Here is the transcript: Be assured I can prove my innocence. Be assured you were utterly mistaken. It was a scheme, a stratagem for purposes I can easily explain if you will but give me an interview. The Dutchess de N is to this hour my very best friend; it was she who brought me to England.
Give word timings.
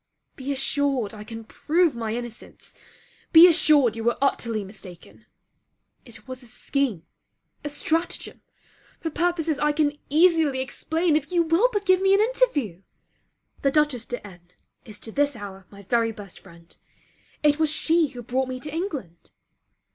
Be 0.35 0.51
assured 0.51 1.13
I 1.13 1.23
can 1.23 1.43
prove 1.43 1.95
my 1.95 2.15
innocence. 2.15 2.73
Be 3.31 3.47
assured 3.47 3.95
you 3.95 4.03
were 4.03 4.17
utterly 4.19 4.63
mistaken. 4.63 5.27
It 6.05 6.27
was 6.27 6.41
a 6.41 6.47
scheme, 6.47 7.05
a 7.63 7.69
stratagem 7.69 8.41
for 8.99 9.11
purposes 9.11 9.59
I 9.59 9.73
can 9.73 9.95
easily 10.09 10.59
explain 10.59 11.15
if 11.15 11.31
you 11.31 11.43
will 11.43 11.69
but 11.71 11.85
give 11.85 12.01
me 12.01 12.15
an 12.15 12.19
interview. 12.19 12.81
The 13.61 13.69
Dutchess 13.69 14.07
de 14.07 14.25
N 14.25 14.49
is 14.85 14.97
to 14.97 15.11
this 15.11 15.35
hour 15.35 15.67
my 15.69 15.83
very 15.83 16.11
best 16.11 16.39
friend; 16.39 16.75
it 17.43 17.59
was 17.59 17.69
she 17.69 18.07
who 18.07 18.23
brought 18.23 18.47
me 18.49 18.59
to 18.61 18.73
England. 18.73 19.29